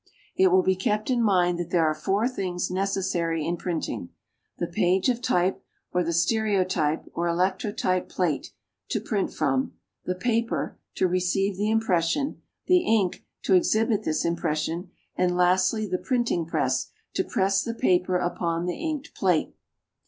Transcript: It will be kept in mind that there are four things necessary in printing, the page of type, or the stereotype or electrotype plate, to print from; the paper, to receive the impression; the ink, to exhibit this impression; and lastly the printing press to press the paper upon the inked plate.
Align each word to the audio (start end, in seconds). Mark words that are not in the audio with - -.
It 0.35 0.47
will 0.47 0.63
be 0.63 0.75
kept 0.75 1.11
in 1.11 1.21
mind 1.21 1.59
that 1.59 1.69
there 1.69 1.85
are 1.85 1.93
four 1.93 2.27
things 2.27 2.71
necessary 2.71 3.45
in 3.45 3.55
printing, 3.55 4.09
the 4.57 4.65
page 4.65 5.09
of 5.09 5.21
type, 5.21 5.63
or 5.91 6.03
the 6.03 6.11
stereotype 6.11 7.05
or 7.13 7.27
electrotype 7.27 8.09
plate, 8.09 8.51
to 8.89 8.99
print 8.99 9.31
from; 9.31 9.73
the 10.05 10.15
paper, 10.15 10.79
to 10.95 11.07
receive 11.07 11.55
the 11.55 11.69
impression; 11.69 12.41
the 12.65 12.79
ink, 12.79 13.23
to 13.43 13.53
exhibit 13.53 14.01
this 14.01 14.25
impression; 14.25 14.89
and 15.15 15.37
lastly 15.37 15.85
the 15.85 15.99
printing 15.99 16.47
press 16.47 16.89
to 17.13 17.23
press 17.23 17.63
the 17.63 17.75
paper 17.75 18.17
upon 18.17 18.65
the 18.65 18.73
inked 18.77 19.13
plate. 19.13 19.53